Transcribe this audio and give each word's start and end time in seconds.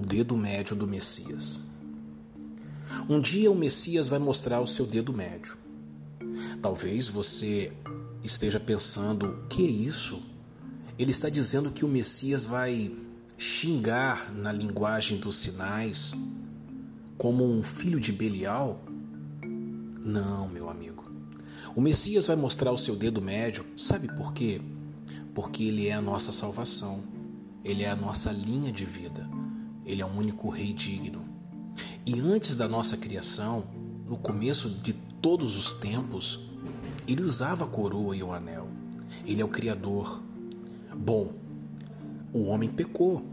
dedo 0.00 0.36
médio 0.36 0.76
do 0.76 0.86
Messias. 0.86 1.60
Um 3.08 3.20
dia 3.20 3.50
o 3.50 3.54
Messias 3.54 4.08
vai 4.08 4.18
mostrar 4.18 4.60
o 4.60 4.66
seu 4.66 4.86
dedo 4.86 5.12
médio. 5.12 5.56
Talvez 6.60 7.08
você 7.08 7.72
esteja 8.22 8.60
pensando: 8.60 9.44
que 9.48 9.64
é 9.64 9.70
isso? 9.70 10.22
Ele 10.98 11.10
está 11.10 11.28
dizendo 11.28 11.70
que 11.70 11.84
o 11.84 11.88
Messias 11.88 12.44
vai 12.44 12.94
xingar 13.36 14.32
na 14.32 14.52
linguagem 14.52 15.18
dos 15.18 15.36
sinais 15.36 16.14
como 17.18 17.44
um 17.44 17.62
filho 17.62 18.00
de 18.00 18.12
Belial? 18.12 18.82
Não, 20.00 20.48
meu 20.48 20.68
amigo. 20.68 21.04
O 21.74 21.80
Messias 21.80 22.26
vai 22.26 22.36
mostrar 22.36 22.72
o 22.72 22.78
seu 22.78 22.96
dedo 22.96 23.20
médio, 23.20 23.64
sabe 23.76 24.08
por 24.08 24.32
quê? 24.32 24.60
Porque 25.34 25.64
ele 25.64 25.88
é 25.88 25.92
a 25.92 26.00
nossa 26.00 26.32
salvação, 26.32 27.04
ele 27.62 27.82
é 27.82 27.90
a 27.90 27.96
nossa 27.96 28.32
linha 28.32 28.72
de 28.72 28.86
vida, 28.86 29.28
ele 29.86 30.02
é 30.02 30.04
o 30.04 30.08
único 30.08 30.50
rei 30.50 30.72
digno. 30.72 31.24
E 32.04 32.18
antes 32.20 32.56
da 32.56 32.68
nossa 32.68 32.96
criação, 32.96 33.64
no 34.06 34.16
começo 34.16 34.68
de 34.68 34.92
todos 34.92 35.56
os 35.56 35.72
tempos, 35.72 36.40
ele 37.06 37.22
usava 37.22 37.64
a 37.64 37.68
coroa 37.68 38.16
e 38.16 38.22
o 38.22 38.32
anel. 38.32 38.68
Ele 39.24 39.40
é 39.40 39.44
o 39.44 39.48
Criador. 39.48 40.20
Bom, 40.94 41.32
o 42.32 42.44
homem 42.46 42.68
pecou. 42.68 43.24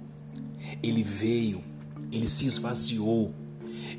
Ele 0.82 1.04
veio, 1.04 1.62
ele 2.12 2.28
se 2.28 2.46
esvaziou, 2.46 3.34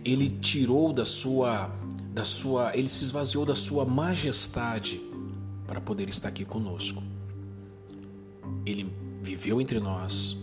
ele 0.04 0.30
tirou 0.30 0.92
da 0.92 1.04
sua 1.04 1.70
da 2.12 2.24
sua, 2.24 2.76
ele 2.76 2.88
se 2.88 3.02
esvaziou 3.02 3.44
da 3.44 3.56
sua 3.56 3.84
majestade 3.84 5.00
para 5.66 5.80
poder 5.80 6.08
estar 6.08 6.28
aqui 6.28 6.44
conosco. 6.44 7.02
Ele 8.64 8.90
viveu 9.20 9.60
entre 9.60 9.80
nós, 9.80 10.38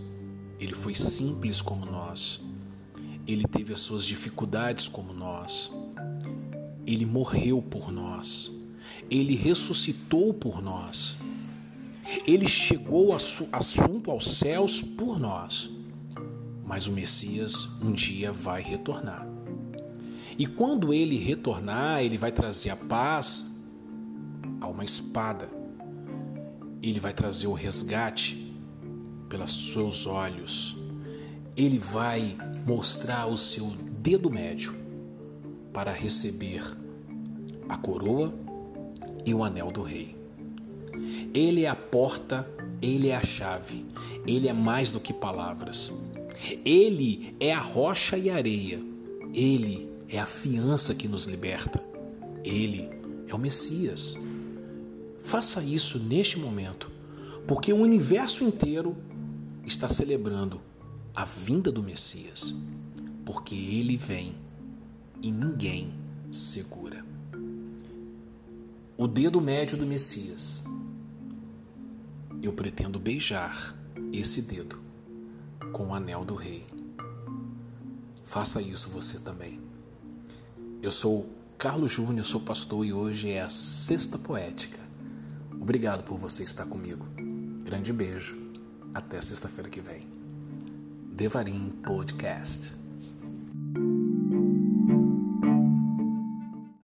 ele 0.61 0.75
foi 0.75 0.93
simples 0.93 1.59
como 1.59 1.87
nós. 1.87 2.39
Ele 3.27 3.45
teve 3.47 3.73
as 3.73 3.79
suas 3.79 4.05
dificuldades 4.05 4.87
como 4.87 5.11
nós. 5.11 5.71
Ele 6.85 7.03
morreu 7.03 7.63
por 7.63 7.91
nós. 7.91 8.51
Ele 9.09 9.35
ressuscitou 9.35 10.31
por 10.31 10.61
nós. 10.61 11.17
Ele 12.27 12.47
chegou 12.47 13.11
assunto 13.51 14.11
aos 14.11 14.37
céus 14.37 14.81
por 14.81 15.19
nós. 15.19 15.67
Mas 16.63 16.85
o 16.85 16.91
Messias 16.91 17.65
um 17.81 17.91
dia 17.91 18.31
vai 18.31 18.61
retornar. 18.61 19.27
E 20.37 20.45
quando 20.45 20.93
ele 20.93 21.17
retornar, 21.17 22.03
ele 22.03 22.19
vai 22.19 22.31
trazer 22.31 22.69
a 22.69 22.75
paz 22.75 23.59
a 24.59 24.67
uma 24.67 24.85
espada. 24.85 25.49
Ele 26.83 26.99
vai 26.99 27.13
trazer 27.13 27.47
o 27.47 27.53
resgate 27.53 28.50
pelos 29.31 29.71
seus 29.71 30.05
olhos. 30.05 30.75
Ele 31.55 31.79
vai 31.79 32.37
mostrar 32.67 33.27
o 33.27 33.37
seu 33.37 33.67
dedo 33.99 34.29
médio 34.29 34.75
para 35.71 35.93
receber 35.93 36.61
a 37.69 37.77
coroa 37.77 38.33
e 39.25 39.33
o 39.33 39.41
anel 39.41 39.71
do 39.71 39.81
rei. 39.81 40.17
Ele 41.33 41.63
é 41.63 41.69
a 41.69 41.75
porta, 41.75 42.47
ele 42.81 43.07
é 43.07 43.15
a 43.15 43.23
chave, 43.23 43.85
ele 44.27 44.49
é 44.49 44.53
mais 44.53 44.91
do 44.91 44.99
que 44.99 45.13
palavras. 45.13 45.93
Ele 46.65 47.35
é 47.39 47.53
a 47.53 47.59
rocha 47.59 48.17
e 48.17 48.29
a 48.29 48.35
areia, 48.35 48.81
ele 49.33 49.89
é 50.09 50.19
a 50.19 50.25
fiança 50.25 50.93
que 50.93 51.07
nos 51.07 51.25
liberta. 51.25 51.81
Ele 52.43 52.89
é 53.27 53.33
o 53.33 53.39
Messias. 53.39 54.17
Faça 55.23 55.63
isso 55.63 55.99
neste 55.99 56.37
momento, 56.37 56.91
porque 57.47 57.71
o 57.71 57.77
universo 57.77 58.43
inteiro 58.43 58.97
está 59.65 59.89
celebrando 59.89 60.61
a 61.15 61.25
vinda 61.25 61.71
do 61.71 61.83
Messias, 61.83 62.53
porque 63.25 63.55
ele 63.55 63.97
vem 63.97 64.35
e 65.21 65.31
ninguém 65.31 65.93
segura. 66.31 67.05
O 68.97 69.07
dedo 69.07 69.41
médio 69.41 69.77
do 69.77 69.85
Messias. 69.85 70.63
Eu 72.41 72.53
pretendo 72.53 72.99
beijar 72.99 73.75
esse 74.11 74.41
dedo 74.41 74.79
com 75.71 75.89
o 75.89 75.93
anel 75.93 76.25
do 76.25 76.33
rei. 76.33 76.65
Faça 78.23 78.61
isso 78.61 78.89
você 78.89 79.19
também. 79.19 79.59
Eu 80.81 80.91
sou 80.91 81.29
Carlos 81.57 81.91
Júnior, 81.91 82.25
sou 82.25 82.41
pastor 82.41 82.85
e 82.85 82.91
hoje 82.91 83.29
é 83.29 83.41
a 83.41 83.49
Sexta 83.49 84.17
Poética. 84.17 84.79
Obrigado 85.59 86.03
por 86.03 86.17
você 86.17 86.43
estar 86.43 86.65
comigo. 86.65 87.05
Grande 87.63 87.93
beijo. 87.93 88.50
Até 88.93 89.21
sexta-feira 89.21 89.69
que 89.69 89.79
vem. 89.79 90.05
Devarim 91.13 91.69
Podcast. 91.83 92.80